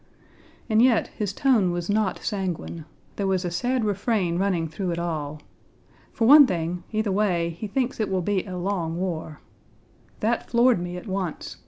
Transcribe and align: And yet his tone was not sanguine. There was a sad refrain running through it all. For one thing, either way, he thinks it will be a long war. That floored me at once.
And 0.67 0.81
yet 0.81 1.09
his 1.09 1.31
tone 1.31 1.69
was 1.69 1.87
not 1.87 2.17
sanguine. 2.23 2.85
There 3.17 3.27
was 3.27 3.45
a 3.45 3.51
sad 3.51 3.85
refrain 3.85 4.39
running 4.39 4.67
through 4.67 4.89
it 4.89 4.97
all. 4.97 5.43
For 6.11 6.27
one 6.27 6.47
thing, 6.47 6.83
either 6.91 7.11
way, 7.11 7.51
he 7.51 7.67
thinks 7.67 7.99
it 7.99 8.09
will 8.09 8.23
be 8.23 8.43
a 8.47 8.57
long 8.57 8.97
war. 8.97 9.41
That 10.21 10.49
floored 10.49 10.81
me 10.81 10.97
at 10.97 11.05
once. 11.05 11.57